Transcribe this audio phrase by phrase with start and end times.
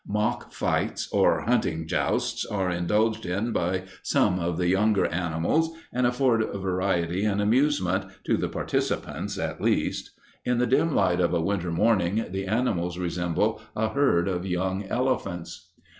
[0.07, 6.07] Mock fights or hunting jousts are indulged in by some of the younger animals and
[6.07, 10.09] afford variety and amusement, to the participants at least.
[10.43, 14.85] In the dim light of a winter morning the animals resemble a herd of young
[14.85, 15.69] elephants.